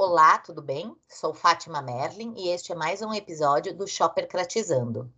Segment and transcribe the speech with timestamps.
[0.00, 0.96] Olá, tudo bem?
[1.08, 5.12] Sou Fátima Merlin e este é mais um episódio do Shoppercratizando.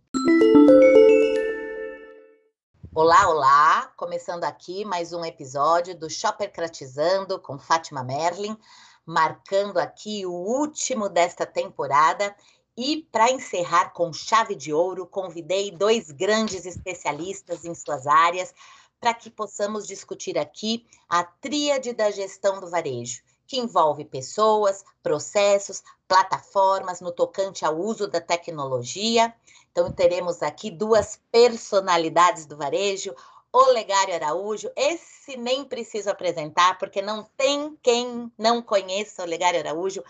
[2.91, 3.93] Olá, olá!
[3.95, 8.57] Começando aqui mais um episódio do Shoppercratizando com Fátima Merlin,
[9.05, 12.35] marcando aqui o último desta temporada.
[12.75, 18.51] E para encerrar com chave de ouro, convidei dois grandes especialistas em suas áreas
[18.99, 23.21] para que possamos discutir aqui a tríade da gestão do varejo
[23.51, 29.35] que envolve pessoas, processos, plataformas no tocante ao uso da tecnologia.
[29.69, 33.13] Então, teremos aqui duas personalidades do varejo,
[33.51, 40.01] Olegário Araújo, esse nem preciso apresentar, porque não tem quem não conheça Olegário Araújo,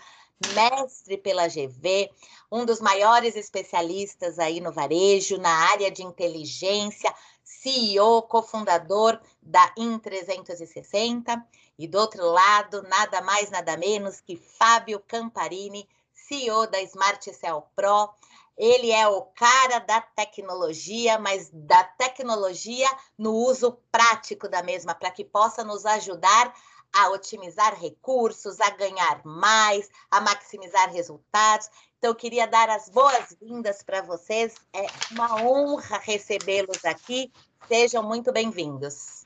[0.54, 2.12] mestre pela GV,
[2.50, 7.12] um dos maiores especialistas aí no varejo, na área de inteligência,
[7.42, 11.42] CEO, cofundador da IN360.
[11.78, 17.66] E do outro lado, nada mais, nada menos que Fábio Camparini, CEO da Smart Cell
[17.74, 18.10] Pro.
[18.56, 25.10] Ele é o cara da tecnologia, mas da tecnologia no uso prático da mesma, para
[25.10, 26.54] que possa nos ajudar
[26.92, 31.68] a otimizar recursos, a ganhar mais, a maximizar resultados.
[31.98, 34.54] Então, eu queria dar as boas-vindas para vocês.
[34.72, 37.32] É uma honra recebê-los aqui.
[37.66, 39.24] Sejam muito bem-vindos.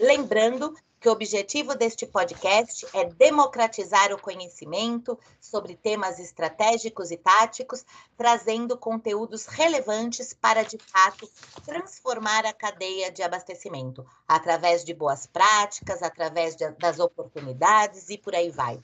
[0.00, 7.84] Lembrando que o objetivo deste podcast é democratizar o conhecimento sobre temas estratégicos e táticos,
[8.16, 11.28] trazendo conteúdos relevantes para, de fato,
[11.64, 18.34] transformar a cadeia de abastecimento, através de boas práticas, através de, das oportunidades e por
[18.34, 18.80] aí vai.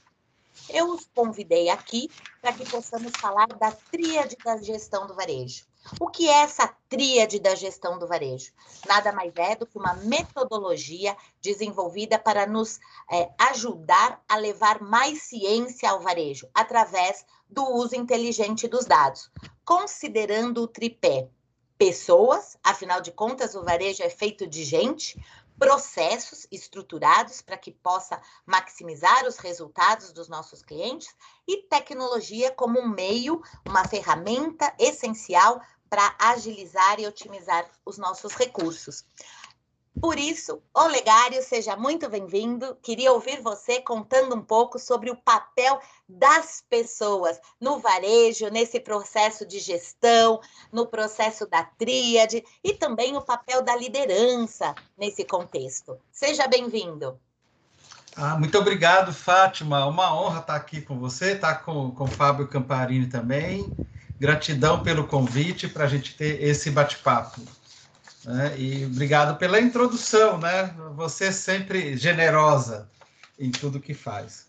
[0.69, 2.09] Eu os convidei aqui
[2.41, 5.65] para que possamos falar da tríade da gestão do varejo.
[5.99, 8.51] O que é essa tríade da gestão do varejo?
[8.87, 12.79] Nada mais é do que uma metodologia desenvolvida para nos
[13.11, 19.29] é, ajudar a levar mais ciência ao varejo através do uso inteligente dos dados,
[19.63, 21.29] considerando o tripé
[21.77, 25.21] pessoas, afinal de contas, o varejo é feito de gente,
[25.57, 31.15] processos estruturados para que possa maximizar os resultados dos nossos clientes
[31.47, 39.05] e tecnologia como um meio, uma ferramenta essencial para agilizar e otimizar os nossos recursos.
[40.01, 42.75] Por isso, Olegário, seja muito bem-vindo.
[42.81, 49.45] Queria ouvir você contando um pouco sobre o papel das pessoas no varejo, nesse processo
[49.45, 55.97] de gestão, no processo da tríade e também o papel da liderança nesse contexto.
[56.11, 57.17] Seja bem-vindo.
[58.17, 59.85] Ah, muito obrigado, Fátima.
[59.85, 63.71] Uma honra estar aqui com você, estar com, com o Fábio Camparini também.
[64.19, 67.41] Gratidão pelo convite para a gente ter esse bate-papo.
[68.23, 68.55] Né?
[68.57, 70.73] E obrigado pela introdução, né?
[70.95, 72.89] Você é sempre generosa
[73.37, 74.47] em tudo que faz.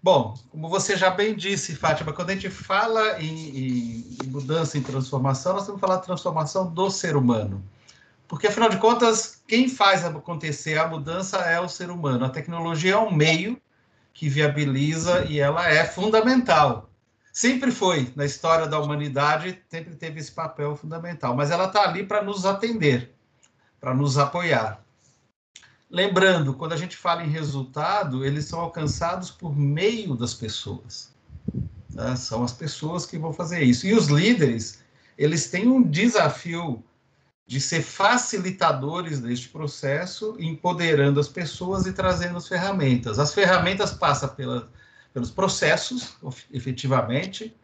[0.00, 4.82] Bom, como você já bem disse, Fátima, quando a gente fala em, em, mudança, em
[4.82, 7.64] transformação, nós temos que falar de transformação do ser humano.
[8.28, 12.24] Porque, afinal de contas, quem faz acontecer a mudança é o ser humano.
[12.24, 13.60] A tecnologia é um meio
[14.14, 16.87] que viabiliza e ela é fundamental.
[17.38, 22.04] Sempre foi, na história da humanidade, sempre teve esse papel fundamental, mas ela está ali
[22.04, 23.14] para nos atender,
[23.80, 24.84] para nos apoiar.
[25.88, 31.14] Lembrando, quando a gente fala em resultado, eles são alcançados por meio das pessoas.
[31.94, 32.16] Né?
[32.16, 33.86] São as pessoas que vão fazer isso.
[33.86, 34.82] E os líderes,
[35.16, 36.82] eles têm um desafio
[37.46, 43.16] de ser facilitadores deste processo, empoderando as pessoas e trazendo as ferramentas.
[43.16, 44.68] As ferramentas passam pela,
[45.12, 46.16] pelos processos,
[46.52, 47.54] efetivamente,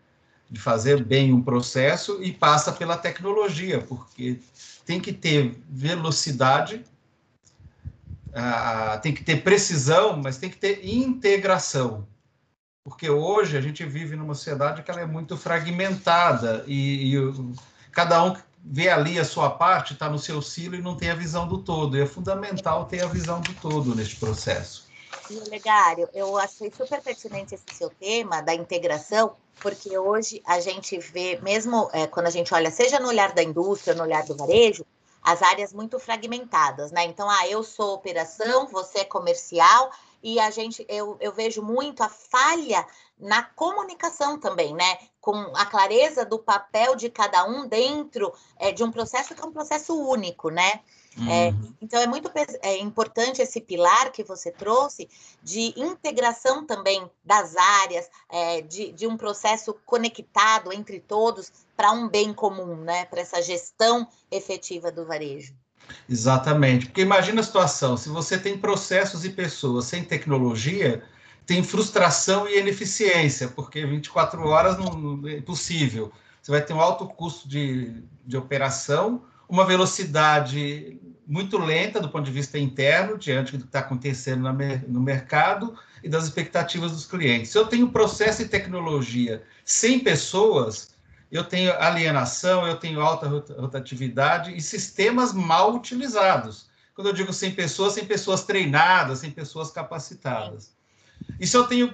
[0.50, 4.38] de fazer bem um processo, e passa pela tecnologia, porque
[4.84, 6.84] tem que ter velocidade,
[8.34, 12.06] ah, tem que ter precisão, mas tem que ter integração.
[12.84, 17.34] Porque hoje a gente vive numa sociedade que ela é muito fragmentada e, e
[17.90, 21.14] cada um vê ali a sua parte, está no seu silo e não tem a
[21.14, 21.96] visão do todo.
[21.96, 24.83] E é fundamental ter a visão do todo neste processo.
[25.30, 31.38] Legário, eu achei super pertinente esse seu tema da integração, porque hoje a gente vê,
[31.40, 34.84] mesmo é, quando a gente olha, seja no olhar da indústria, no olhar do varejo,
[35.22, 37.04] as áreas muito fragmentadas, né?
[37.04, 39.90] Então, ah, eu sou operação, você é comercial,
[40.22, 42.86] e a gente, eu, eu vejo muito a falha
[43.18, 44.98] na comunicação também, né?
[45.20, 49.44] Com a clareza do papel de cada um dentro é, de um processo que é
[49.44, 50.80] um processo único, né?
[51.28, 51.74] É, uhum.
[51.80, 52.28] então é muito
[52.60, 55.08] é importante esse pilar que você trouxe
[55.42, 62.08] de integração também das áreas, é, de, de um processo conectado entre todos para um
[62.08, 63.04] bem comum, né?
[63.04, 65.54] Para essa gestão efetiva do varejo.
[66.08, 71.04] Exatamente, porque imagina a situação: se você tem processos e pessoas sem tecnologia,
[71.46, 76.10] tem frustração e ineficiência, porque 24 horas não, não é impossível.
[76.40, 82.24] Você vai ter um alto custo de, de operação, uma velocidade muito lenta do ponto
[82.24, 84.42] de vista interno, diante do que está acontecendo
[84.88, 87.50] no mercado e das expectativas dos clientes.
[87.50, 90.94] Se eu tenho processo e tecnologia sem pessoas,
[91.30, 96.68] eu tenho alienação, eu tenho alta rotatividade e sistemas mal utilizados.
[96.94, 100.76] Quando eu digo sem pessoas, sem pessoas treinadas, sem pessoas capacitadas.
[101.40, 101.92] E se eu tenho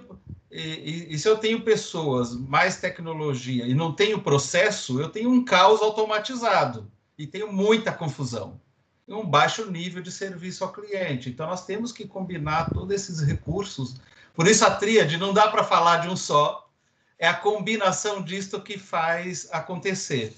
[0.51, 5.45] e, e, se eu tenho pessoas, mais tecnologia e não tenho processo, eu tenho um
[5.45, 8.59] caos automatizado e tenho muita confusão
[9.07, 11.29] e um baixo nível de serviço ao cliente.
[11.29, 13.97] Então, nós temos que combinar todos esses recursos.
[14.33, 16.71] Por isso, a tríade não dá para falar de um só,
[17.19, 20.35] é a combinação disto que faz acontecer.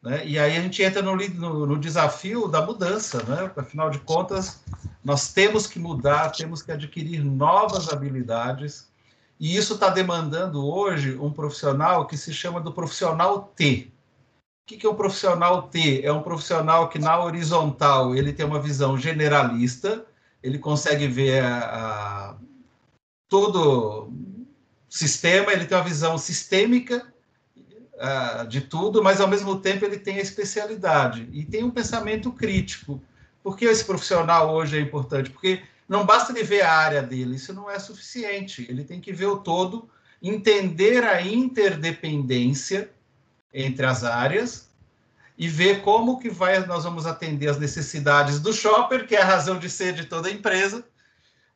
[0.00, 0.26] Né?
[0.26, 3.50] E aí a gente entra no, no, no, desafio da mudança, né?
[3.54, 4.62] afinal de contas,
[5.04, 8.88] nós temos que mudar, temos que adquirir novas habilidades,
[9.38, 13.89] e isso está demandando hoje um profissional que se chama do profissional T.
[14.70, 16.00] Que, que é um profissional T?
[16.04, 20.06] É um profissional que, na horizontal, ele tem uma visão generalista,
[20.40, 22.36] ele consegue ver a, a
[23.28, 24.12] todo
[24.88, 27.12] sistema, ele tem uma visão sistêmica
[27.56, 32.30] uh, de tudo, mas ao mesmo tempo ele tem a especialidade e tem um pensamento
[32.30, 33.02] crítico.
[33.42, 35.30] Por que esse profissional hoje é importante?
[35.30, 38.68] Porque não basta ele ver a área dele, isso não é suficiente.
[38.70, 39.90] Ele tem que ver o todo,
[40.22, 42.88] entender a interdependência
[43.52, 44.68] entre as áreas
[45.36, 49.24] e ver como que vai, nós vamos atender as necessidades do shopper, que é a
[49.24, 50.84] razão de ser de toda a empresa,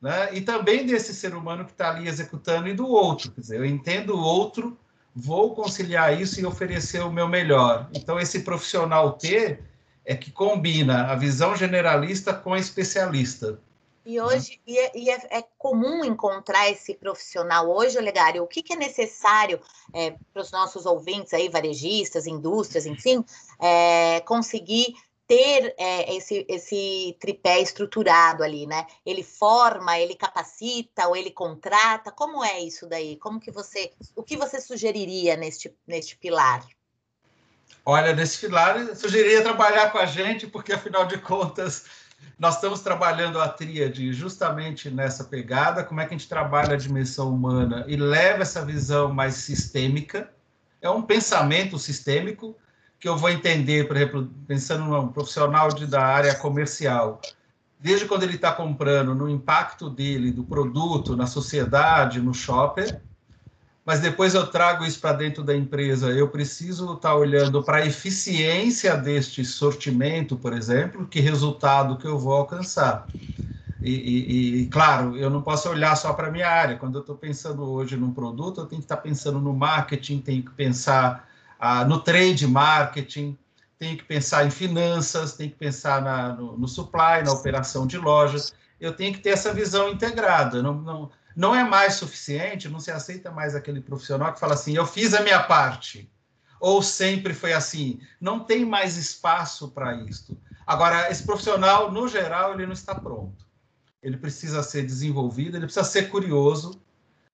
[0.00, 0.34] né?
[0.34, 3.30] e também desse ser humano que está ali executando e do outro.
[3.30, 4.78] Quer dizer, eu entendo o outro,
[5.14, 7.88] vou conciliar isso e oferecer o meu melhor.
[7.92, 9.58] Então, esse profissional T
[10.04, 13.58] é que combina a visão generalista com a especialista.
[14.06, 18.42] E hoje e é, e é, é, comum encontrar esse profissional hoje, Olegário.
[18.42, 19.58] O que, que é necessário
[19.94, 23.24] é, para os nossos ouvintes aí, varejistas, indústrias, enfim,
[23.58, 24.94] é, conseguir
[25.26, 28.86] ter é, esse, esse tripé estruturado ali, né?
[29.06, 32.12] Ele forma, ele capacita ou ele contrata.
[32.12, 33.16] Como é isso daí?
[33.16, 36.62] Como que você, o que você sugeriria neste, neste pilar?
[37.86, 41.84] Olha, nesse pilar, eu sugeriria trabalhar com a gente, porque afinal de contas
[42.38, 46.78] nós estamos trabalhando a tríade justamente nessa pegada, como é que a gente trabalha a
[46.78, 50.30] dimensão humana e leva essa visão mais sistêmica.
[50.82, 52.56] É um pensamento sistêmico,
[52.98, 57.20] que eu vou entender, por exemplo, pensando num profissional de, da área comercial,
[57.78, 63.00] desde quando ele está comprando, no impacto dele, do produto, na sociedade, no shopper,
[63.84, 66.10] mas depois eu trago isso para dentro da empresa.
[66.10, 72.06] Eu preciso estar tá olhando para a eficiência deste sortimento, por exemplo, que resultado que
[72.06, 73.12] eu vou alcançar.
[73.82, 76.78] E, e, e claro, eu não posso olhar só para a minha área.
[76.78, 80.20] Quando eu estou pensando hoje num produto, eu tenho que estar tá pensando no marketing,
[80.20, 81.28] tenho que pensar
[81.58, 83.36] ah, no trade marketing,
[83.78, 87.98] tem que pensar em finanças, tem que pensar na, no, no, supply, na operação de
[87.98, 88.54] lojas.
[88.80, 90.62] Eu tenho que ter essa visão integrada.
[90.62, 94.76] Não, não, não é mais suficiente, não se aceita mais aquele profissional que fala assim:
[94.76, 96.10] eu fiz a minha parte.
[96.60, 98.00] Ou sempre foi assim.
[98.20, 100.38] Não tem mais espaço para isso.
[100.66, 103.44] Agora, esse profissional, no geral, ele não está pronto.
[104.02, 106.80] Ele precisa ser desenvolvido, ele precisa ser curioso,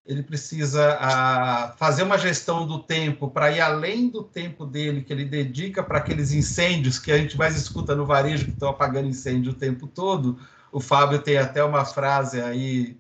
[0.05, 5.03] ele precisa a, ah, fazer uma gestão do tempo para ir além do tempo dele
[5.03, 8.71] que ele dedica para aqueles incêndios que a gente mais escuta no varejo que estão
[8.71, 10.39] apagando incêndio o tempo todo.
[10.73, 12.97] O Fábio tem até uma frase aí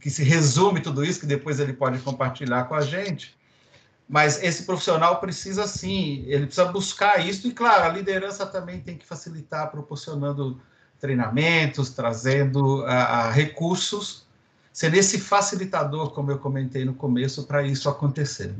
[0.00, 3.36] que se resume tudo isso que depois ele pode compartilhar com a gente.
[4.08, 8.98] Mas esse profissional precisa sim, ele precisa buscar isso e claro, a liderança também tem
[8.98, 10.60] que facilitar proporcionando
[11.00, 14.24] treinamentos, trazendo a, a recursos
[14.74, 18.52] ser esse facilitador, como eu comentei no começo, para isso acontecer.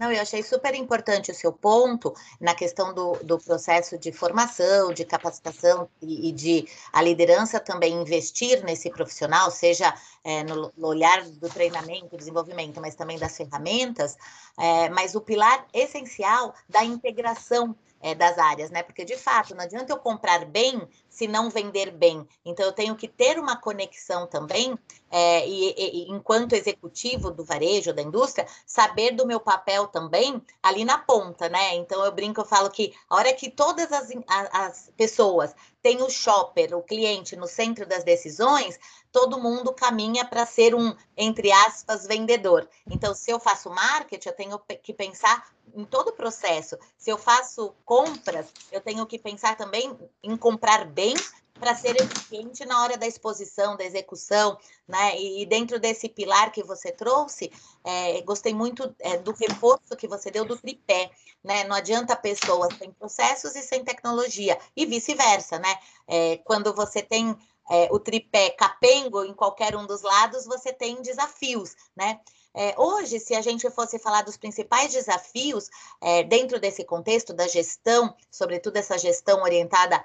[0.00, 4.94] Não, eu achei super importante o seu ponto na questão do, do processo de formação,
[4.94, 10.88] de capacitação e, e, de a liderança também investir nesse profissional, seja é, no, no,
[10.88, 14.16] olhar do treinamento, desenvolvimento, mas também das ferramentas,
[14.58, 18.82] é, mas o pilar essencial da integração é, das áreas, né?
[18.82, 22.26] Porque de fato não adianta eu comprar bem se não vender bem.
[22.44, 24.78] Então eu tenho que ter uma conexão também,
[25.10, 30.84] é, e, e, enquanto executivo do varejo, da indústria, saber do meu papel também ali
[30.84, 31.74] na ponta, né?
[31.74, 34.08] Então eu brinco, eu falo que a hora que todas as,
[34.52, 38.78] as pessoas têm o shopper, o cliente no centro das decisões,
[39.12, 42.68] todo mundo caminha para ser um, entre aspas, vendedor.
[42.88, 46.76] Então, se eu faço marketing, eu tenho que pensar em todo o processo.
[46.96, 51.14] Se eu faço compras, eu tenho que pensar também em comprar bem
[51.60, 54.56] para ser eficiente na hora da exposição, da execução,
[54.88, 55.20] né?
[55.20, 57.52] E, dentro desse pilar que você trouxe,
[57.84, 61.10] é, gostei muito é, do reforço que você deu do tripé,
[61.44, 61.64] né?
[61.64, 65.78] Não adianta pessoas sem processos e sem tecnologia, e vice-versa, né?
[66.08, 67.36] É, quando você tem
[67.70, 72.20] é, o tripé capengo em qualquer um dos lados, você tem desafios, né?
[72.52, 75.68] É, hoje, se a gente fosse falar dos principais desafios
[76.00, 80.04] é, dentro desse contexto da gestão, sobretudo essa gestão orientada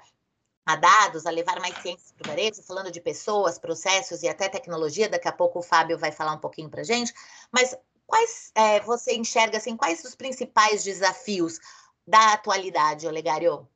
[0.64, 4.48] a dados, a levar mais ciências para o varejo, falando de pessoas, processos e até
[4.48, 7.12] tecnologia, daqui a pouco o Fábio vai falar um pouquinho para gente,
[7.50, 11.58] mas quais é, você enxerga, assim, quais os principais desafios
[12.06, 13.68] da atualidade, Olegário?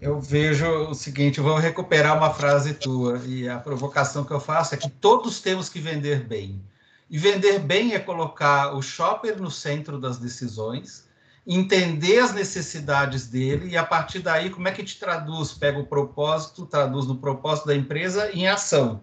[0.00, 4.74] Eu vejo o seguinte, vou recuperar uma frase tua, e a provocação que eu faço
[4.74, 6.60] é que todos temos que vender bem.
[7.10, 11.08] E vender bem é colocar o shopper no centro das decisões,
[11.46, 15.86] entender as necessidades dele e a partir daí como é que te traduz, pega o
[15.86, 19.02] propósito, traduz no propósito da empresa em ação.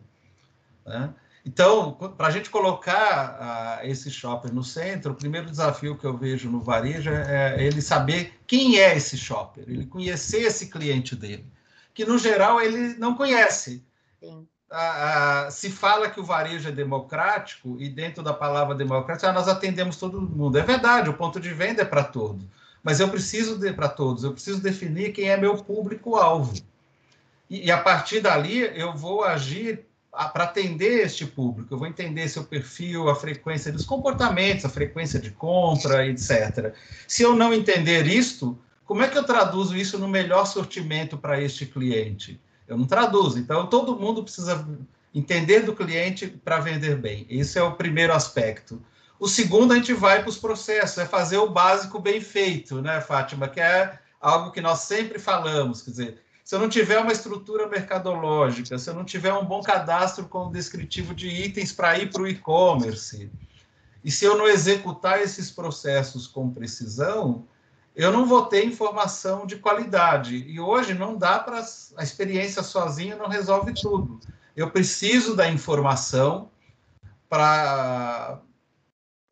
[0.85, 1.11] Né?
[1.45, 6.17] Então, para a gente colocar uh, esse shopper no centro, o primeiro desafio que eu
[6.17, 11.15] vejo no varejo é, é ele saber quem é esse shopper, ele conhecer esse cliente
[11.15, 11.45] dele,
[11.93, 13.83] que no geral ele não conhece.
[14.19, 14.47] Sim.
[14.71, 19.47] Uh, uh, se fala que o varejo é democrático, e dentro da palavra democrático, nós
[19.47, 20.57] atendemos todo mundo.
[20.57, 22.43] É verdade, o ponto de venda é para todos.
[22.81, 26.55] Mas eu preciso de para todos, eu preciso definir quem é meu público-alvo.
[27.47, 29.85] E, e a partir dali eu vou agir
[30.33, 35.19] para atender este público, eu vou entender seu perfil, a frequência dos comportamentos, a frequência
[35.19, 36.73] de compra, etc.
[37.07, 41.41] Se eu não entender isto, como é que eu traduzo isso no melhor sortimento para
[41.41, 42.39] este cliente?
[42.67, 43.37] Eu não traduzo.
[43.37, 44.67] Então, todo mundo precisa
[45.13, 47.25] entender do cliente para vender bem.
[47.29, 48.81] Esse é o primeiro aspecto.
[49.19, 52.99] O segundo, a gente vai para os processos, é fazer o básico bem feito, né,
[53.01, 53.47] Fátima?
[53.47, 57.67] Que é algo que nós sempre falamos, quer dizer, se eu não tiver uma estrutura
[57.67, 62.21] mercadológica, se eu não tiver um bom cadastro com descritivo de itens para ir para
[62.21, 63.31] o e-commerce,
[64.03, 67.47] e se eu não executar esses processos com precisão,
[67.95, 70.35] eu não vou ter informação de qualidade.
[70.35, 71.65] E hoje não dá para.
[71.97, 74.19] A experiência sozinha não resolve tudo.
[74.55, 76.51] Eu preciso da informação
[77.27, 78.39] para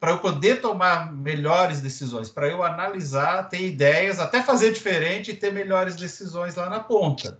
[0.03, 5.33] para eu poder tomar melhores decisões, para eu analisar, ter ideias, até fazer diferente e
[5.33, 7.39] ter melhores decisões lá na ponta.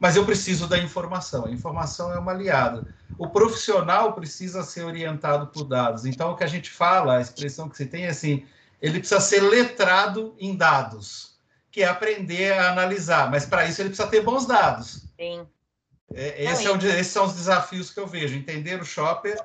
[0.00, 1.44] Mas eu preciso da informação.
[1.44, 2.86] A informação é uma aliada.
[3.18, 6.06] O profissional precisa ser orientado por dados.
[6.06, 8.46] Então, o que a gente fala, a expressão que se tem é assim:
[8.80, 11.38] ele precisa ser letrado em dados,
[11.70, 13.30] que é aprender a analisar.
[13.30, 15.04] Mas para isso ele precisa ter bons dados.
[15.20, 15.46] Sim.
[16.14, 19.38] É, esse é esses são os desafios que eu vejo: entender o shopper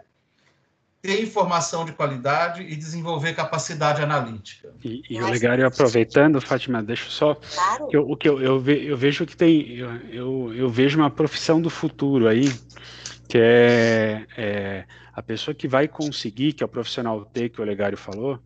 [1.03, 4.73] ter informação de qualidade e desenvolver capacidade analítica.
[4.81, 7.35] E, e o Legário, aproveitando, Fátima, deixa só.
[7.35, 7.89] Claro.
[7.91, 9.75] Eu, o que eu, eu, ve, eu, vejo que tem.
[9.75, 12.49] Eu, eu, eu, vejo uma profissão do futuro aí,
[13.27, 17.65] que é, é, a pessoa que vai conseguir, que é o profissional T que o
[17.65, 18.39] Legário falou,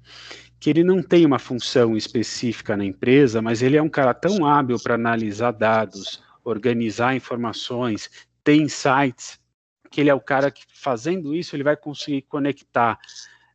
[0.60, 4.48] que ele não tem uma função específica na empresa, mas ele é um cara tão
[4.48, 8.10] hábil para analisar dados, organizar informações,
[8.44, 9.40] ter insights
[9.90, 13.00] que ele é o cara que, fazendo isso, ele vai conseguir conectar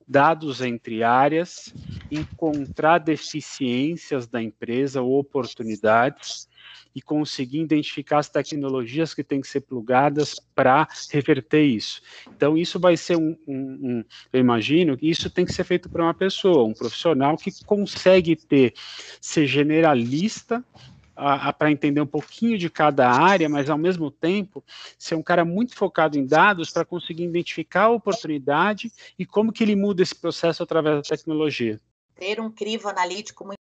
[0.06, 1.72] dados entre áreas,
[2.10, 6.48] encontrar deficiências da empresa ou oportunidades
[6.94, 12.02] e conseguir identificar as tecnologias que têm que ser plugadas para reverter isso.
[12.28, 15.88] Então, isso vai ser um, um, um, eu imagino que isso tem que ser feito
[15.88, 18.74] para uma pessoa, um profissional que consegue ter,
[19.20, 20.62] ser generalista
[21.14, 24.64] para entender um pouquinho de cada área, mas ao mesmo tempo
[24.98, 29.62] ser um cara muito focado em dados para conseguir identificar a oportunidade e como que
[29.62, 31.80] ele muda esse processo através da tecnologia.
[32.14, 33.58] Ter um crivo analítico muito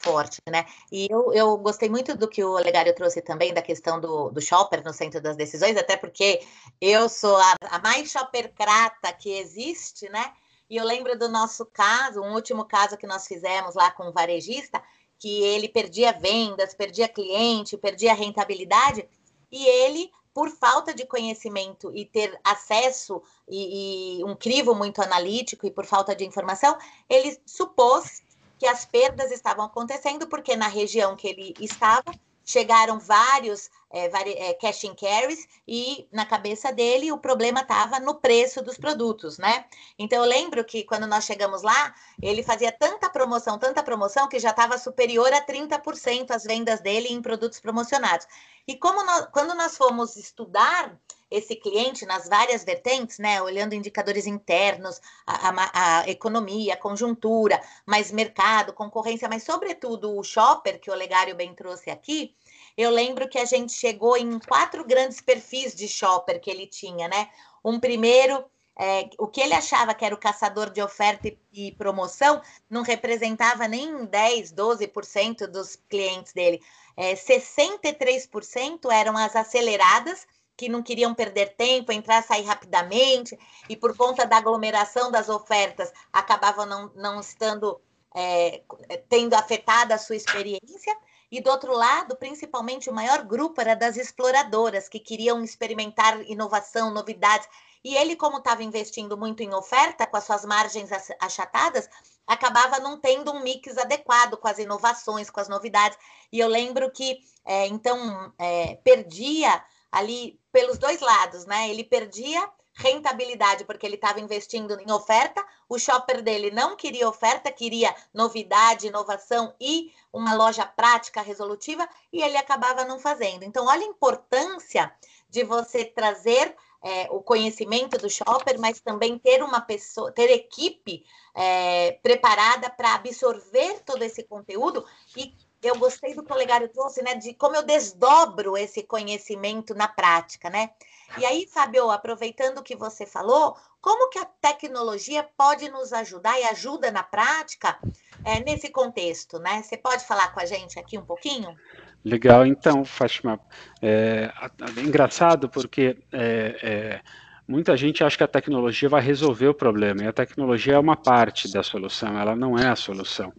[0.00, 0.66] forte, né?
[0.90, 4.40] E eu, eu gostei muito do que o Legário trouxe também, da questão do, do
[4.40, 6.40] shopper no centro das decisões, até porque
[6.80, 10.32] eu sou a, a mais shoppercrata que existe, né?
[10.68, 14.12] E eu lembro do nosso caso, um último caso que nós fizemos lá com o
[14.12, 14.82] varejista,
[15.22, 19.08] que ele perdia vendas, perdia cliente, perdia rentabilidade,
[19.52, 25.64] e ele, por falta de conhecimento e ter acesso e, e um crivo muito analítico
[25.64, 26.76] e por falta de informação,
[27.08, 28.20] ele supôs
[28.58, 32.12] que as perdas estavam acontecendo porque na região que ele estava
[32.44, 34.06] chegaram vários é,
[34.48, 39.38] é, cash and carries e na cabeça dele o problema estava no preço dos produtos,
[39.38, 39.66] né?
[39.98, 44.38] Então eu lembro que quando nós chegamos lá, ele fazia tanta promoção, tanta promoção que
[44.38, 48.26] já estava superior a 30% as vendas dele em produtos promocionados.
[48.66, 50.96] E como nós, quando nós fomos estudar
[51.32, 57.60] esse cliente nas várias vertentes, né, olhando indicadores internos, a, a, a, economia, a conjuntura,
[57.86, 62.34] mais mercado, concorrência, mas sobretudo o shopper que o Olegário bem trouxe aqui,
[62.76, 67.08] eu lembro que a gente chegou em quatro grandes perfis de shopper que ele tinha,
[67.08, 67.28] né?
[67.64, 68.44] Um primeiro,
[68.78, 73.68] é, o que ele achava que era o caçador de oferta e, promoção, não representava
[73.68, 76.60] nem 10, 12% dos clientes dele.
[76.96, 80.26] É, 63% eram as aceleradas,
[80.56, 83.38] que não queriam perder tempo, entrar, sair rapidamente,
[83.68, 87.80] e por conta da aglomeração das ofertas, acabavam não, não estando
[88.14, 88.62] é,
[89.08, 90.96] tendo afetado a sua experiência.
[91.32, 96.92] E do outro lado, principalmente, o maior grupo era das exploradoras, que queriam experimentar inovação,
[96.92, 97.48] novidades.
[97.82, 101.88] E ele, como estava investindo muito em oferta, com as suas margens achatadas,
[102.26, 105.96] acabava não tendo um mix adequado com as inovações, com as novidades.
[106.30, 111.70] E eu lembro que, é, então, é, perdia ali pelos dois lados, né?
[111.70, 112.46] Ele perdia
[112.82, 118.88] rentabilidade porque ele estava investindo em oferta, o shopper dele não queria oferta, queria novidade,
[118.88, 123.44] inovação e uma loja prática resolutiva e ele acabava não fazendo.
[123.44, 124.92] Então, olha a importância
[125.30, 131.04] de você trazer é, o conhecimento do shopper, mas também ter uma pessoa, ter equipe
[131.34, 134.84] é, preparada para absorver todo esse conteúdo
[135.16, 137.14] e eu gostei do que o Legário trouxe, né?
[137.14, 140.70] De como eu desdobro esse conhecimento na prática, né?
[141.18, 146.38] E aí, Fábio, aproveitando o que você falou, como que a tecnologia pode nos ajudar
[146.40, 147.78] e ajuda na prática
[148.24, 149.62] é, nesse contexto, né?
[149.62, 151.56] Você pode falar com a gente aqui um pouquinho?
[152.04, 153.38] Legal, então, Fátima,
[153.80, 154.30] é,
[154.76, 157.00] é engraçado porque é, é
[157.46, 160.96] Muita gente acha que a tecnologia vai resolver o problema, e a tecnologia é uma
[160.96, 163.32] parte da solução, ela não é a solução.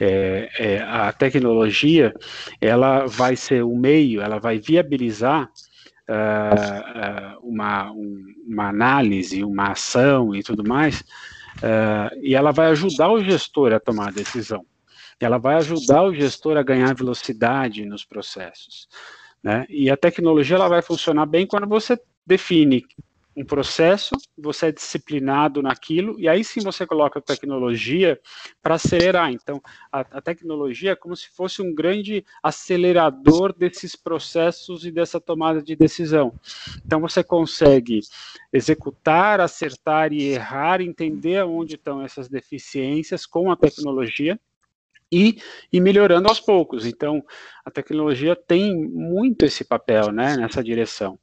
[0.00, 2.14] É, é, a tecnologia,
[2.60, 5.50] ela vai ser o meio, ela vai viabilizar
[6.08, 11.00] uh, uma, um, uma análise, uma ação e tudo mais,
[11.58, 14.64] uh, e ela vai ajudar o gestor a tomar a decisão.
[15.20, 18.88] Ela vai ajudar o gestor a ganhar velocidade nos processos.
[19.42, 19.66] Né?
[19.68, 22.84] E a tecnologia ela vai funcionar bem quando você define
[23.34, 28.20] um processo, você é disciplinado naquilo, e aí sim você coloca a tecnologia
[28.62, 29.32] para acelerar.
[29.32, 29.60] Então,
[29.90, 35.62] a, a, tecnologia é como se fosse um grande acelerador desses processos e dessa tomada
[35.62, 36.34] de decisão.
[36.84, 38.00] Então, você consegue
[38.52, 44.38] executar, acertar e errar, entender onde estão essas deficiências com a tecnologia.
[45.14, 46.86] E, e melhorando aos poucos.
[46.86, 47.22] Então,
[47.66, 51.18] a tecnologia tem muito esse papel né, nessa direção.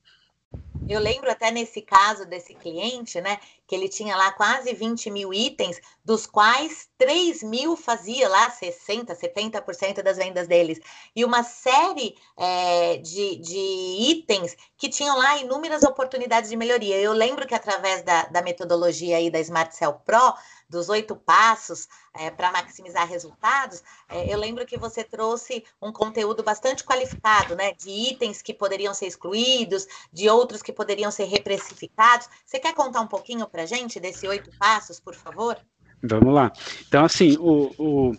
[0.90, 5.32] Eu lembro até nesse caso desse cliente, né, que ele tinha lá quase 20 mil
[5.32, 10.80] itens, dos quais 3 mil fazia lá 60%, 70% das vendas deles.
[11.16, 13.60] E uma série é, de, de
[14.10, 16.98] itens que tinham lá inúmeras oportunidades de melhoria.
[16.98, 20.34] Eu lembro que através da, da metodologia aí da Smart Cell Pro,
[20.70, 26.44] dos oito passos é, para maximizar resultados, é, eu lembro que você trouxe um conteúdo
[26.44, 27.74] bastante qualificado, né?
[27.74, 32.30] De itens que poderiam ser excluídos, de outros que poderiam ser reprecificados.
[32.46, 35.58] Você quer contar um pouquinho para gente desse oito passos, por favor?
[36.02, 36.52] Vamos lá.
[36.88, 38.12] Então, assim, o, o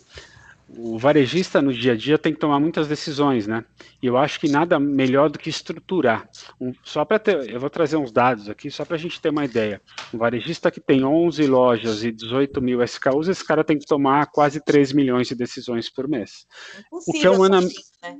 [0.76, 3.64] o varejista no dia a dia tem que tomar muitas decisões, né?
[4.02, 6.28] E eu acho que nada melhor do que estruturar.
[6.60, 9.30] Um, só para ter, eu vou trazer uns dados aqui só para a gente ter
[9.30, 9.80] uma ideia.
[10.14, 14.26] Um varejista que tem 11 lojas e 18 mil SKUs, esse cara tem que tomar
[14.26, 16.46] quase 3 milhões de decisões por mês.
[16.86, 18.16] Impossível, o que é humanamente né?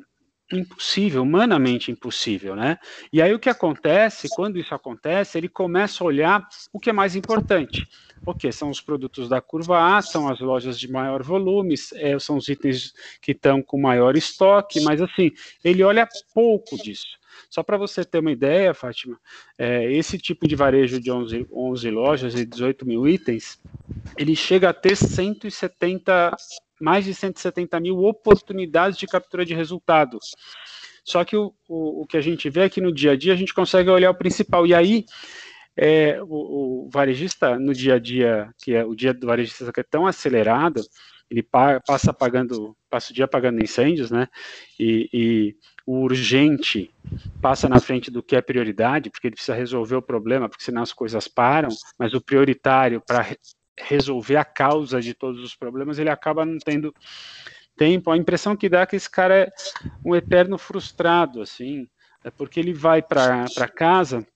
[0.52, 2.76] impossível, humanamente impossível, né?
[3.12, 6.92] E aí o que acontece, quando isso acontece, ele começa a olhar o que é
[6.92, 7.86] mais importante
[8.24, 12.36] porque são os produtos da curva A, são as lojas de maior volume, é, são
[12.36, 15.30] os itens que estão com maior estoque, mas assim,
[15.64, 17.18] ele olha pouco disso.
[17.48, 19.18] Só para você ter uma ideia, Fátima,
[19.56, 23.58] é, esse tipo de varejo de 11, 11 lojas e 18 mil itens,
[24.16, 26.36] ele chega a ter 170,
[26.80, 30.34] mais de 170 mil oportunidades de captura de resultados.
[31.04, 33.36] Só que o, o, o que a gente vê aqui no dia a dia, a
[33.36, 34.66] gente consegue olhar o principal.
[34.66, 35.04] E aí,
[35.76, 39.80] é, o, o, varejista no dia a dia, que é o dia do varejista que
[39.80, 40.82] é tão acelerado,
[41.30, 44.28] ele pa, passa pagando, passa o dia pagando incêndios, né?
[44.78, 45.56] E, e,
[45.86, 46.90] o urgente
[47.40, 50.82] passa na frente do que é prioridade, porque ele precisa resolver o problema, porque senão
[50.82, 53.36] as coisas param, mas o prioritário para re,
[53.78, 56.94] resolver a causa de todos os problemas, ele acaba não tendo
[57.76, 58.10] tempo.
[58.10, 59.52] A impressão que dá é que esse cara é
[60.04, 61.88] um eterno frustrado, assim,
[62.22, 64.26] é porque ele vai para casa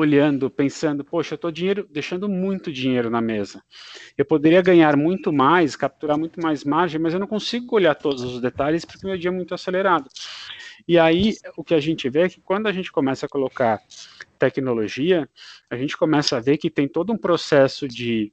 [0.00, 3.62] olhando, pensando, poxa, eu estou dinheiro, deixando muito dinheiro na mesa.
[4.16, 8.22] Eu poderia ganhar muito mais, capturar muito mais margem, mas eu não consigo olhar todos
[8.22, 10.08] os detalhes porque meu dia é muito acelerado.
[10.86, 13.80] E aí o que a gente vê é que quando a gente começa a colocar
[14.38, 15.28] tecnologia,
[15.70, 18.32] a gente começa a ver que tem todo um processo de,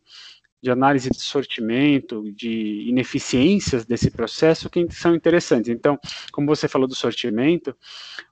[0.61, 5.69] de análise de sortimento, de ineficiências desse processo que são interessantes.
[5.69, 5.99] Então,
[6.31, 7.75] como você falou do sortimento,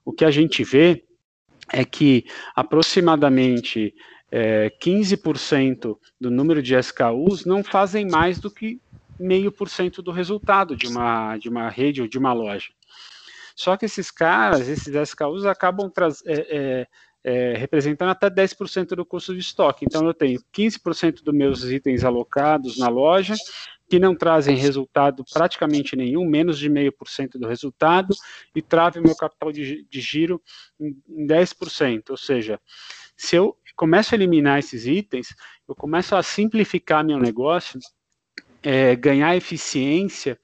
[0.04, 1.04] o que a gente vê
[1.72, 3.94] é que aproximadamente
[4.30, 8.80] é, 15% do número de SKUs não fazem mais do que
[9.18, 12.70] meio por cento do resultado de uma, de uma rede ou de uma loja.
[13.54, 15.92] Só que esses caras, esses SKUs, acabam
[16.26, 16.86] é, é,
[17.22, 19.84] é, representando até 10% do custo de estoque.
[19.84, 23.34] Então, eu tenho 15% dos meus itens alocados na loja,
[23.90, 28.14] que não trazem resultado praticamente nenhum, menos de meio por cento do resultado,
[28.54, 30.40] e trave o meu capital de, de giro
[30.80, 32.10] em, em 10%.
[32.10, 32.60] Ou seja,
[33.16, 35.34] se eu começo a eliminar esses itens,
[35.68, 37.80] eu começo a simplificar meu negócio,
[38.62, 40.38] é, ganhar eficiência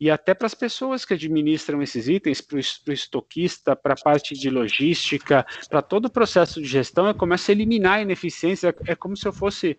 [0.00, 4.34] e até para as pessoas que administram esses itens, para o estoquista, para a parte
[4.34, 8.74] de logística, para todo o processo de gestão, eu começo a eliminar a ineficiência.
[8.86, 9.78] É como se eu fosse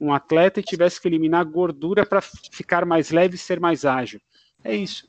[0.00, 4.20] um atleta e tivesse que eliminar gordura para ficar mais leve e ser mais ágil.
[4.64, 5.08] É isso.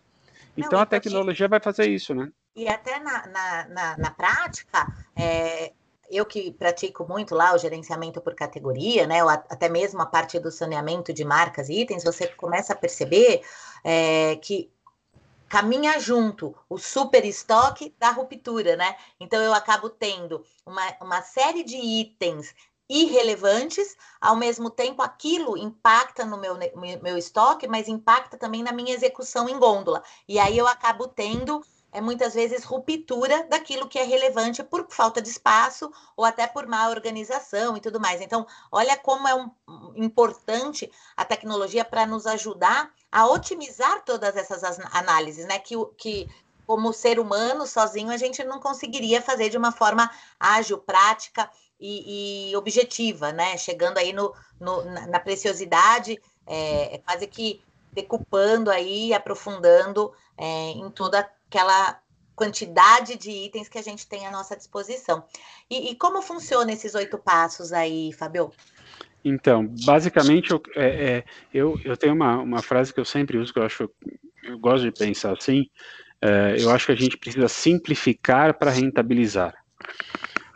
[0.56, 2.32] Então Não, a tecnologia vai fazer isso, né?
[2.56, 4.86] E até na, na, na, na prática,
[5.16, 5.74] é,
[6.10, 9.22] eu que pratico muito lá o gerenciamento por categoria, né?
[9.22, 13.42] Até mesmo a parte do saneamento de marcas e itens, você começa a perceber
[13.84, 14.72] é, que
[15.50, 18.96] caminha junto o super estoque da ruptura, né?
[19.20, 22.56] Então eu acabo tendo uma, uma série de itens
[22.90, 26.56] irrelevantes, ao mesmo tempo aquilo impacta no meu,
[27.02, 30.04] meu estoque, mas impacta também na minha execução em gôndola.
[30.28, 35.22] E aí eu acabo tendo é muitas vezes ruptura daquilo que é relevante por falta
[35.22, 38.20] de espaço ou até por má organização e tudo mais.
[38.20, 39.52] Então, olha como é um,
[39.96, 45.60] importante a tecnologia para nos ajudar a otimizar todas essas análises, né?
[45.60, 46.30] Que, que
[46.66, 52.50] como ser humano sozinho a gente não conseguiria fazer de uma forma ágil, prática e,
[52.52, 53.56] e objetiva, né?
[53.58, 60.90] Chegando aí no, no na preciosidade, é, é, quase que decupando aí, aprofundando é, em
[60.90, 62.00] toda aquela
[62.36, 65.24] quantidade de itens que a gente tem à nossa disposição.
[65.70, 68.52] E, e como funciona esses oito passos aí, Fabio?
[69.24, 73.54] Então, basicamente, eu, é, é, eu, eu tenho uma, uma frase que eu sempre uso,
[73.54, 73.90] que eu acho,
[74.44, 75.70] eu gosto de pensar assim,
[76.20, 79.54] é, eu acho que a gente precisa simplificar para rentabilizar.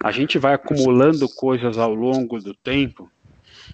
[0.04, 3.10] A gente vai acumulando coisas ao longo do tempo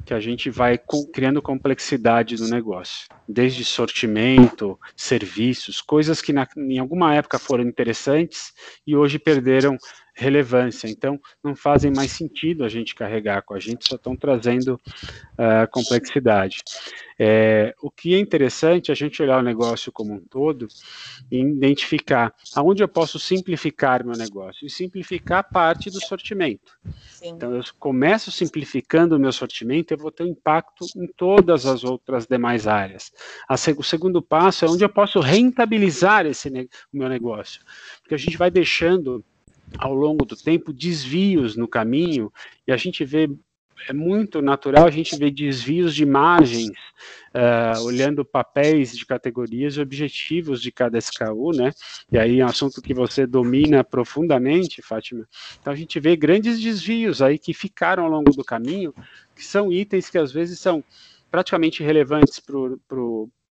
[0.05, 0.79] que a gente vai
[1.13, 8.53] criando complexidade no negócio, desde sortimento, serviços, coisas que na, em alguma época foram interessantes
[8.85, 9.77] e hoje perderam
[10.13, 10.87] relevância.
[10.87, 14.79] Então, não fazem mais sentido a gente carregar com a gente, só estão trazendo
[15.33, 16.57] uh, complexidade.
[17.17, 20.67] É, o que é interessante é a gente olhar o negócio como um todo
[21.31, 24.65] e identificar aonde eu posso simplificar meu negócio.
[24.65, 26.77] E simplificar parte do sortimento.
[27.09, 27.29] Sim.
[27.29, 31.83] Então, eu começo simplificando o meu sortimento, eu vou ter um impacto em todas as
[31.83, 33.11] outras demais áreas.
[33.47, 36.49] A, o segundo passo é onde eu posso rentabilizar esse
[36.93, 37.61] o meu negócio.
[38.01, 39.23] Porque a gente vai deixando
[39.77, 42.31] ao longo do tempo desvios no caminho
[42.67, 43.29] e a gente vê
[43.87, 49.81] é muito natural a gente ver desvios de margens, uh, olhando papéis de categorias e
[49.81, 51.71] objetivos de cada SKU, né?
[52.11, 55.27] E aí é um assunto que você domina profundamente, Fátima.
[55.59, 58.93] Então a gente vê grandes desvios aí que ficaram ao longo do caminho,
[59.35, 60.83] que são itens que às vezes são
[61.29, 62.39] praticamente relevantes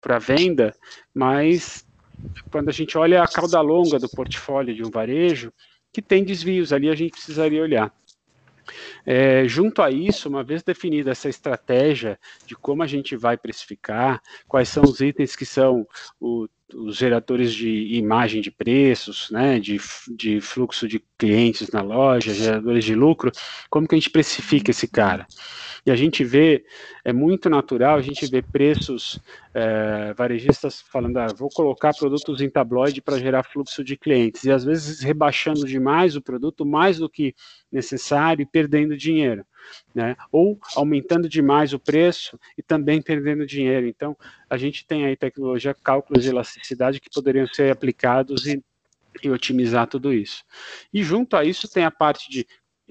[0.00, 0.74] para a venda,
[1.12, 1.84] mas
[2.50, 5.52] quando a gente olha a cauda longa do portfólio de um varejo,
[5.94, 7.94] que tem desvios ali, a gente precisaria olhar.
[9.06, 14.20] É, junto a isso, uma vez definida essa estratégia de como a gente vai precificar,
[14.48, 15.86] quais são os itens que são
[16.18, 19.78] o, os geradores de imagem de preços, né, de,
[20.16, 23.30] de fluxo de clientes na loja, geradores de lucro,
[23.68, 25.26] como que a gente precifica esse cara?
[25.86, 26.64] E a gente vê,
[27.04, 29.20] é muito natural, a gente vê preços
[29.52, 34.50] é, varejistas falando, ah, vou colocar produtos em tabloide para gerar fluxo de clientes, e
[34.50, 37.34] às vezes rebaixando demais o produto, mais do que
[37.70, 39.44] necessário, e perdendo dinheiro.
[39.94, 40.16] Né?
[40.30, 43.86] Ou aumentando demais o preço e também perdendo dinheiro.
[43.86, 44.16] Então,
[44.48, 48.62] a gente tem aí tecnologia, cálculos de elasticidade que poderiam ser aplicados e,
[49.22, 50.44] e otimizar tudo isso.
[50.92, 52.46] E junto a isso tem a parte de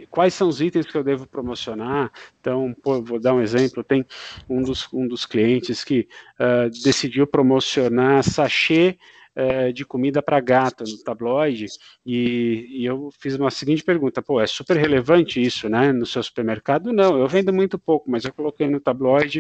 [0.10, 2.12] quais são os itens que eu devo promocionar.
[2.40, 4.06] Então, pô, vou dar um exemplo, tem
[4.50, 6.08] um dos, um dos clientes que
[6.40, 8.98] uh, decidiu promocionar sachê
[9.36, 11.68] é, de comida para gato no tabloide,
[12.06, 15.92] e, e, eu fiz uma seguinte pergunta: pô, é super relevante isso, né?
[15.92, 16.94] No seu supermercado?
[16.94, 19.40] Não, eu vendo muito pouco, mas eu coloquei no tabloide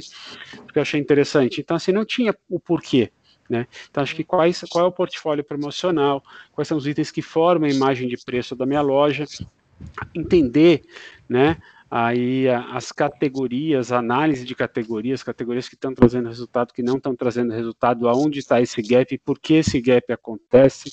[0.65, 1.61] porque eu achei interessante.
[1.61, 3.11] Então, assim, não tinha o porquê.
[3.49, 3.67] Né?
[3.89, 7.69] Então, acho que quais, qual é o portfólio promocional, quais são os itens que formam
[7.69, 9.25] a imagem de preço da minha loja,
[10.15, 10.81] entender
[11.27, 11.57] né,
[11.95, 17.53] aí as categorias, análise de categorias, categorias que estão trazendo resultado, que não estão trazendo
[17.53, 20.91] resultado, aonde está esse gap, por que esse gap acontece,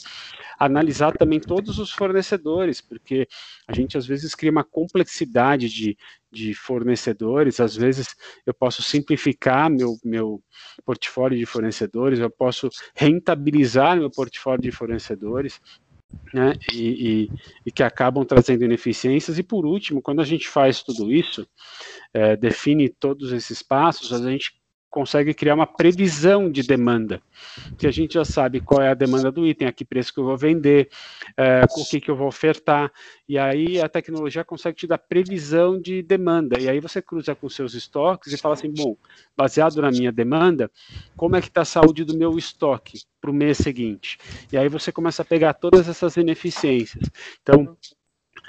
[0.58, 3.26] analisar também todos os fornecedores, porque
[3.66, 5.96] a gente às vezes cria uma complexidade de,
[6.30, 10.42] de fornecedores, às vezes eu posso simplificar meu, meu
[10.84, 15.62] portfólio de fornecedores, eu posso rentabilizar meu portfólio de fornecedores,
[16.33, 17.31] né, e, e,
[17.66, 19.38] e, que acabam trazendo ineficiências.
[19.38, 21.46] E por último, quando a gente faz tudo isso,
[22.14, 24.60] é, define todos esses passos, a gente
[24.90, 27.22] consegue criar uma previsão de demanda,
[27.79, 30.18] que a gente já sabe qual é a demanda do item, a que preço que
[30.18, 30.90] eu vou vender,
[31.37, 32.92] é, o que, que eu vou ofertar,
[33.29, 37.48] e aí a tecnologia consegue te dar previsão de demanda, e aí você cruza com
[37.48, 38.96] seus estoques e fala assim, bom,
[39.37, 40.68] baseado na minha demanda,
[41.16, 44.18] como é que está a saúde do meu estoque para o mês seguinte?
[44.53, 47.09] E aí você começa a pegar todas essas ineficiências.
[47.42, 47.76] Então,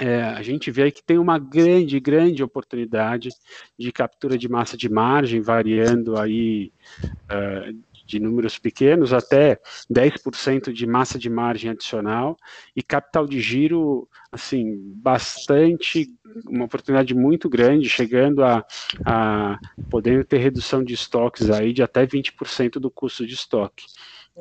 [0.02, 3.30] é, a gente vê que tem uma grande, grande oportunidade
[3.78, 6.74] de captura de massa de margem, variando aí
[7.06, 9.60] uh, de números pequenos até
[9.94, 12.36] 10% de massa de margem adicional
[12.76, 16.08] e capital de giro, assim, bastante,
[16.50, 18.66] uma oportunidade muito grande, chegando a,
[19.06, 23.86] a podendo ter redução de estoques aí de até 20% do custo de estoque.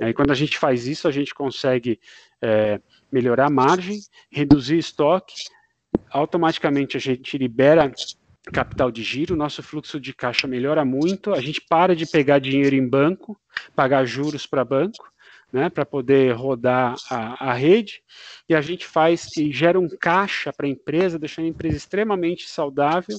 [0.01, 2.01] Aí quando a gente faz isso, a gente consegue
[2.41, 2.81] é,
[3.13, 5.45] melhorar a margem, reduzir estoque,
[6.11, 7.93] automaticamente a gente libera
[8.53, 12.75] capital de giro, nosso fluxo de caixa melhora muito, a gente para de pegar dinheiro
[12.75, 13.39] em banco,
[13.75, 15.11] pagar juros para banco,
[15.53, 18.03] né, para poder rodar a, a, rede,
[18.49, 22.49] e a gente faz e gera um caixa para a empresa, deixando a empresa extremamente
[22.49, 23.17] saudável,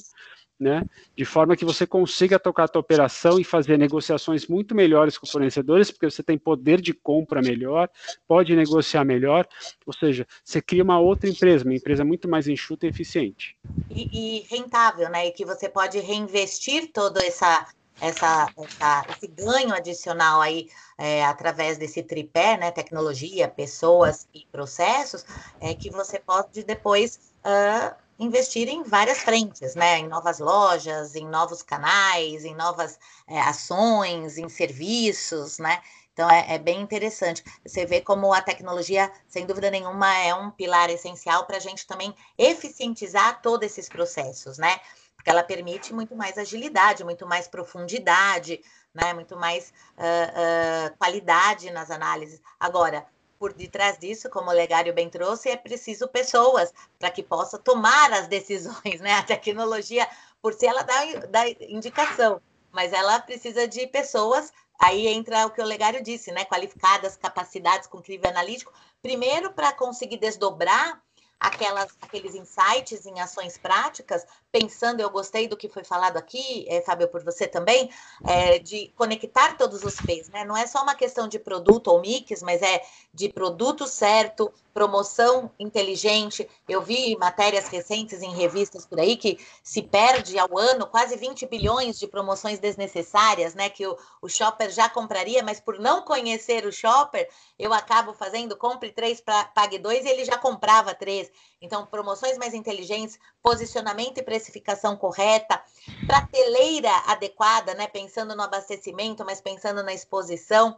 [0.61, 0.85] né,
[1.17, 5.25] de forma que você consiga tocar a tua operação e fazer negociações muito melhores com
[5.25, 7.89] fornecedores, porque você tem poder de compra melhor,
[8.27, 9.47] pode negociar melhor,
[9.87, 13.57] ou seja, você cria uma outra empresa, uma empresa muito mais enxuta e eficiente.
[13.89, 15.27] E, e rentável, né?
[15.27, 17.65] E que você pode reinvestir todo essa,
[17.99, 22.69] essa, essa esse ganho adicional aí é, através desse tripé, né?
[22.69, 25.25] Tecnologia, pessoas e processos,
[25.59, 29.97] é que você pode depois uh, investir em várias frentes, né?
[29.97, 35.81] Em novas lojas, em novos canais, em novas é, ações, em serviços, né?
[36.13, 37.43] Então é, é, bem interessante.
[37.65, 41.87] Você vê como a tecnologia, sem dúvida nenhuma, é um pilar essencial para a gente
[41.87, 44.79] também eficientizar todos esses processos, né?
[45.15, 48.61] Porque ela permite muito mais agilidade, muito mais profundidade,
[48.93, 49.15] né?
[49.15, 52.39] Muito mais uh, uh, qualidade nas análises.
[52.59, 53.03] Agora,
[53.41, 58.13] por detrás disso, como o Legário bem trouxe, é preciso pessoas para que possa tomar
[58.13, 59.13] as decisões, né?
[59.17, 60.07] A tecnologia,
[60.39, 62.39] por si, ela dá, dá indicação,
[62.71, 64.53] mas ela precisa de pessoas.
[64.79, 66.45] Aí entra o que o Legário disse, né?
[66.45, 71.01] Qualificadas, capacidades com crivo analítico, primeiro para conseguir desdobrar
[71.39, 76.81] aquelas, aqueles insights em ações práticas, pensando, eu gostei do que foi falado aqui, é,
[76.81, 77.89] Fábio, por você também,
[78.27, 80.43] é, de conectar todos os P's, né?
[80.43, 82.81] Não é só uma questão de produto ou mix, mas é
[83.13, 86.47] de produto certo, promoção inteligente.
[86.67, 91.45] Eu vi matérias recentes em revistas por aí que se perde ao ano quase 20
[91.47, 93.69] bilhões de promoções desnecessárias, né?
[93.69, 98.57] Que o, o shopper já compraria, mas por não conhecer o shopper, eu acabo fazendo
[98.57, 99.21] compre três,
[99.53, 101.31] pague dois, e ele já comprava três.
[101.61, 105.61] Então, promoções mais inteligentes, posicionamento e precificação correta,
[106.07, 107.87] prateleira adequada, né?
[107.87, 110.75] Pensando no abastecimento, mas pensando na exposição.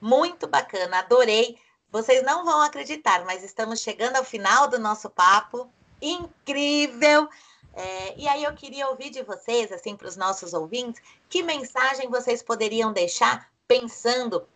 [0.00, 1.56] Muito bacana, adorei.
[1.90, 5.70] Vocês não vão acreditar, mas estamos chegando ao final do nosso papo.
[6.02, 7.28] Incrível!
[7.72, 12.08] É, e aí eu queria ouvir de vocês, assim, para os nossos ouvintes, que mensagem
[12.08, 14.46] vocês poderiam deixar pensando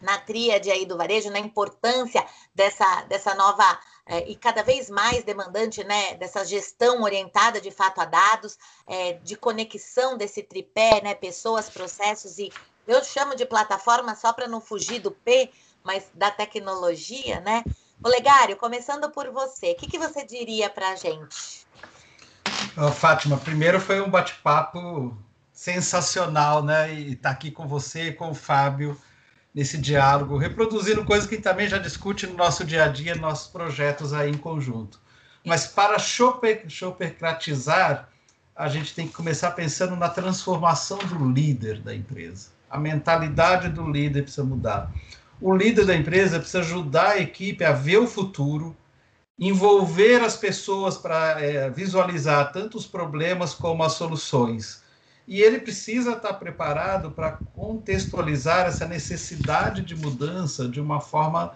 [0.00, 2.24] na tríade aí do varejo, na importância
[2.54, 8.00] dessa, dessa nova é, e cada vez mais demandante, né, dessa gestão orientada de fato
[8.00, 12.52] a dados, é, de conexão desse tripé, né, pessoas, processos e
[12.86, 15.50] eu chamo de plataforma só para não fugir do P,
[15.82, 17.64] mas da tecnologia, né?
[18.02, 21.66] Olegário, começando por você, o que, que você diria para a gente?
[22.76, 25.16] Oh, Fátima, primeiro foi um bate-papo
[25.50, 26.92] sensacional, né?
[26.92, 29.00] E estar tá aqui com você e com o Fábio
[29.54, 34.12] nesse diálogo, reproduzindo coisas que também já discute no nosso dia a dia, nossos projetos
[34.12, 34.98] aí em conjunto.
[35.44, 38.08] Mas para shoppercratizar,
[38.56, 42.48] a gente tem que começar pensando na transformação do líder da empresa.
[42.70, 44.90] A mentalidade do líder precisa mudar.
[45.40, 48.74] o líder da empresa precisa ajudar a equipe a ver o futuro,
[49.38, 54.82] envolver as pessoas para é, visualizar tanto os problemas como as soluções.
[55.26, 61.54] E ele precisa estar preparado para contextualizar essa necessidade de mudança de uma forma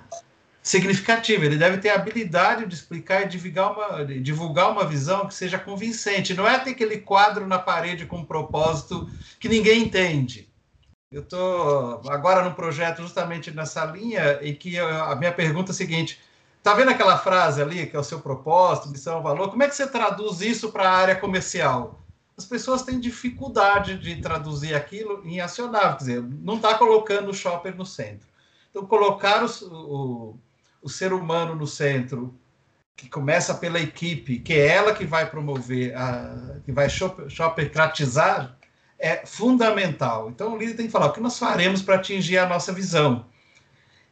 [0.63, 1.45] significativa.
[1.45, 5.59] Ele deve ter a habilidade de explicar e divulgar uma, divulgar uma visão que seja
[5.59, 6.35] convincente.
[6.35, 10.49] Não é ter aquele quadro na parede com um propósito que ninguém entende.
[11.11, 15.77] Eu estou agora no projeto justamente nessa linha e que a minha pergunta é a
[15.77, 16.21] seguinte:
[16.59, 19.49] Está vendo aquela frase ali, que é o seu propósito, missão, valor?
[19.49, 21.99] Como é que você traduz isso para a área comercial?
[22.39, 27.35] As pessoas têm dificuldade de traduzir aquilo em acionável, quer dizer, não está colocando o
[27.35, 28.29] shopper no centro.
[28.71, 30.39] Então, colocar o, o,
[30.81, 32.33] o ser humano no centro,
[32.95, 38.57] que começa pela equipe, que é ela que vai promover, a, que vai shoppercratizar,
[38.99, 40.31] é fundamental.
[40.31, 43.27] Então, o líder tem que falar o que nós faremos para atingir a nossa visão.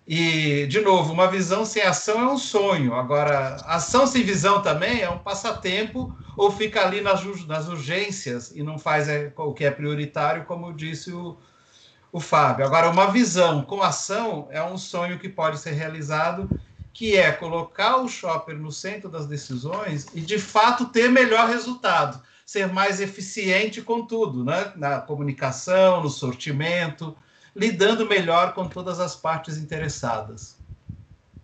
[0.06, 2.94] E, de novo, uma visão sem ação é um sonho.
[2.94, 8.62] Agora, ação sem visão também é um passatempo ou fica ali nas, nas urgências e
[8.62, 11.36] não faz é, o que é prioritário, como disse o,
[12.12, 12.64] o Fábio.
[12.64, 16.48] Agora, uma visão com ação é um sonho que pode ser realizado,
[16.92, 22.22] que é colocar o shopper no centro das decisões e, de fato, ter melhor resultado,
[22.44, 24.72] ser mais eficiente com tudo, né?
[24.76, 27.16] na comunicação, no sortimento,
[27.56, 30.56] lidando melhor com todas as partes interessadas.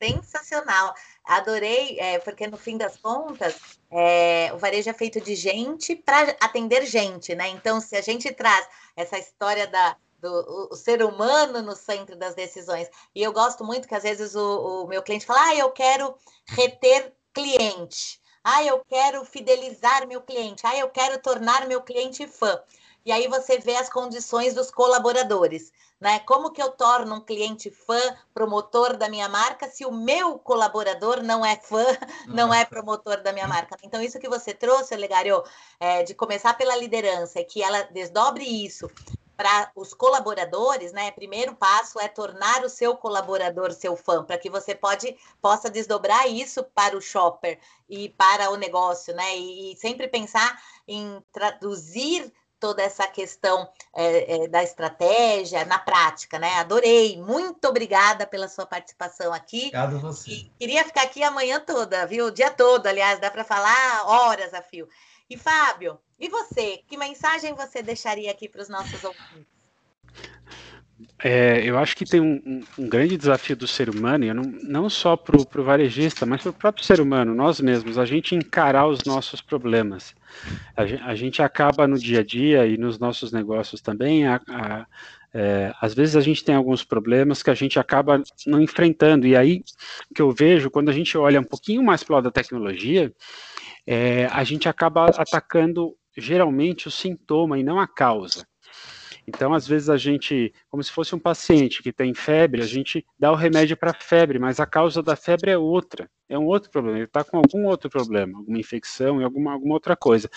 [0.01, 0.95] Sensacional.
[1.25, 6.37] Adorei, é, porque no fim das contas, é, o varejo é feito de gente para
[6.41, 7.49] atender gente, né?
[7.49, 12.35] Então, se a gente traz essa história da, do o ser humano no centro das
[12.35, 15.71] decisões, e eu gosto muito que às vezes o, o meu cliente fala, ah, eu
[15.71, 16.15] quero
[16.47, 22.61] reter cliente, ah, eu quero fidelizar meu cliente, ah, eu quero tornar meu cliente fã.
[23.05, 26.19] E aí você vê as condições dos colaboradores né?
[26.19, 28.01] Como que eu torno um cliente fã,
[28.35, 31.85] promotor da minha marca, se o meu colaborador não é fã,
[32.27, 33.77] não é promotor da minha marca?
[33.85, 35.45] Então, isso que você trouxe, Legário,
[35.79, 38.91] é, de começar pela liderança, é que ela desdobre isso
[39.37, 41.13] para os colaboradores, né?
[41.13, 46.29] Primeiro passo é tornar o seu colaborador seu fã, para que você pode, possa desdobrar
[46.29, 49.37] isso para o shopper e para o negócio, né?
[49.39, 52.33] E, e sempre pensar em traduzir
[52.63, 56.55] toda essa questão é, é, da estratégia na prática, né?
[56.61, 57.21] Adorei.
[57.21, 59.63] Muito obrigada pela sua participação aqui.
[59.63, 60.31] Obrigado a você.
[60.31, 62.27] E queria ficar aqui a manhã toda, viu?
[62.27, 64.89] O dia todo, aliás, dá para falar horas a fio.
[65.29, 66.85] E Fábio, e você?
[66.87, 69.52] Que mensagem você deixaria aqui para os nossos ouvintes?
[71.19, 74.91] É, eu acho que tem um, um, grande desafio do ser humano, e não, não
[74.91, 78.87] só para o varejista, mas para o próprio ser humano, nós mesmos, a gente encarar
[78.87, 80.15] os nossos problemas.
[80.77, 84.87] A, a gente acaba no dia a dia e nos nossos negócios também, a, a,
[85.33, 89.37] é, às vezes a gente tem alguns problemas que a gente acaba não enfrentando, e
[89.37, 89.63] aí
[90.15, 93.13] que eu vejo, quando a gente olha um pouquinho mais para o lado da tecnologia,
[93.87, 98.47] é, a gente acaba atacando geralmente o sintoma e não a causa.
[99.27, 103.07] Então, às vezes, a gente, como se fosse um paciente que tem febre, a gente
[103.19, 106.71] dá o remédio para febre, mas a causa da febre é outra, é um outro
[106.71, 110.29] problema, ele está com algum outro problema, alguma infecção e alguma, alguma outra coisa.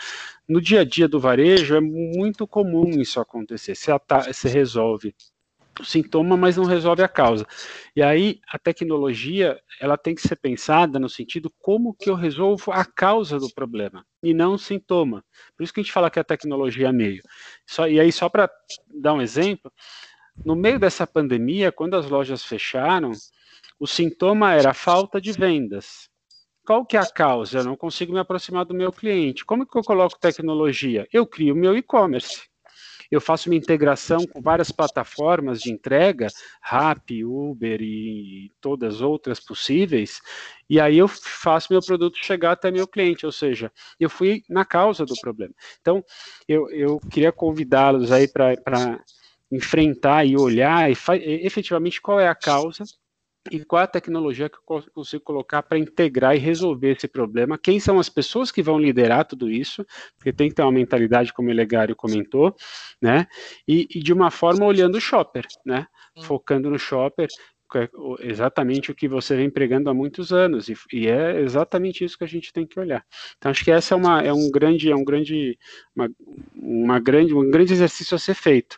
[0.47, 3.75] No dia a dia do varejo, é muito comum isso acontecer.
[3.75, 3.91] Você,
[4.27, 5.15] você resolve
[5.79, 7.45] o sintoma, mas não resolve a causa.
[7.95, 12.71] E aí a tecnologia ela tem que ser pensada no sentido como que eu resolvo
[12.71, 15.23] a causa do problema e não o sintoma.
[15.55, 17.21] Por isso que a gente fala que a tecnologia é meio.
[17.67, 18.49] Só, e aí só para
[19.01, 19.71] dar um exemplo,
[20.45, 23.11] no meio dessa pandemia, quando as lojas fecharam,
[23.79, 26.09] o sintoma era a falta de vendas.
[26.65, 27.59] Qual que é a causa?
[27.59, 29.45] Eu não consigo me aproximar do meu cliente.
[29.45, 31.07] Como que eu coloco tecnologia?
[31.13, 32.47] Eu crio meu e-commerce
[33.11, 36.27] eu faço uma integração com várias plataformas de entrega,
[36.61, 40.21] Rappi, Uber e todas outras possíveis,
[40.69, 44.65] e aí eu faço meu produto chegar até meu cliente, ou seja, eu fui na
[44.65, 45.53] causa do problema.
[45.79, 46.03] Então,
[46.47, 48.55] eu, eu queria convidá-los aí para
[49.51, 50.95] enfrentar e olhar e
[51.45, 52.83] efetivamente qual é a causa
[53.51, 57.79] e qual a tecnologia que eu consigo colocar para integrar e resolver esse problema, quem
[57.79, 59.85] são as pessoas que vão liderar tudo isso,
[60.17, 62.55] porque tem que ter uma mentalidade, como o Legário comentou,
[63.01, 63.27] né,
[63.67, 65.87] e, e de uma forma olhando o shopper, né,
[66.21, 67.27] focando no shopper,
[67.75, 67.89] é
[68.21, 72.23] exatamente o que você vem pregando há muitos anos, e, e, é exatamente isso que
[72.23, 73.03] a gente tem que olhar.
[73.37, 75.57] Então, acho que essa é, uma, é um grande, é um grande,
[75.95, 76.09] uma,
[76.55, 78.77] uma grande, um grande exercício a ser feito.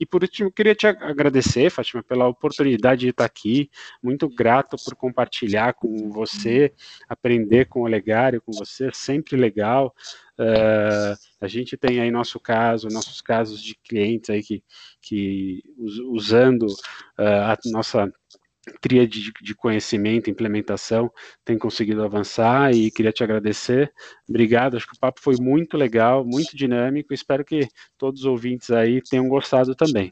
[0.00, 3.68] E por último, queria te agradecer, Fátima, pela oportunidade de estar aqui.
[4.02, 6.72] Muito grato por compartilhar com você,
[7.08, 9.94] aprender com o Legário, com você, sempre legal.
[10.38, 14.62] Uh, a gente tem aí nosso caso, nossos casos de clientes aí que,
[15.00, 15.62] que
[16.12, 18.08] usando uh, a nossa
[18.80, 21.10] tríade de conhecimento, implementação,
[21.44, 23.92] tem conseguido avançar e queria te agradecer.
[24.28, 27.14] Obrigado, acho que o papo foi muito legal, muito dinâmico.
[27.14, 30.10] Espero que todos os ouvintes aí tenham gostado também.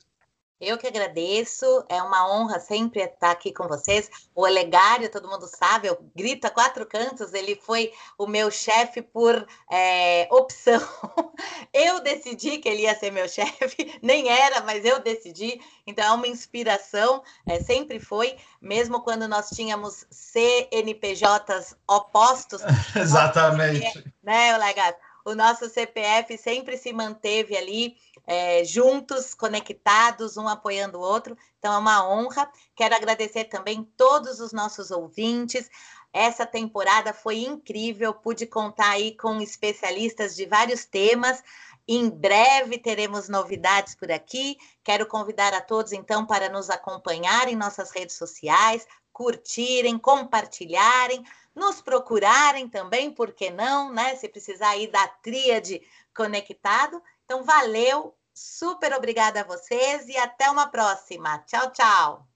[0.58, 4.08] Eu que agradeço, é uma honra sempre estar aqui com vocês.
[4.34, 9.02] O Olegário, todo mundo sabe, eu grito a quatro cantos, ele foi o meu chefe
[9.02, 10.80] por é, opção.
[11.72, 15.60] Eu decidi que ele ia ser meu chefe, nem era, mas eu decidi.
[15.86, 22.62] Então é uma inspiração, é, sempre foi, mesmo quando nós tínhamos CNPJs opostos.
[22.96, 24.04] Exatamente.
[24.22, 24.96] né, Olegário?
[25.26, 27.96] O nosso CPF sempre se manteve ali
[28.26, 31.36] é, juntos, conectados, um apoiando o outro.
[31.58, 32.50] Então é uma honra.
[32.74, 35.70] Quero agradecer também todos os nossos ouvintes.
[36.12, 41.42] Essa temporada foi incrível, pude contar aí com especialistas de vários temas.
[41.86, 44.56] Em breve teremos novidades por aqui.
[44.82, 51.24] Quero convidar a todos, então, para nos acompanhar em nossas redes sociais, curtirem, compartilharem,
[51.54, 54.16] nos procurarem também, por que não, né?
[54.16, 55.80] Se precisar aí da tríade
[56.14, 57.00] conectado.
[57.26, 61.40] Então, valeu, super obrigada a vocês e até uma próxima.
[61.40, 62.35] Tchau, tchau.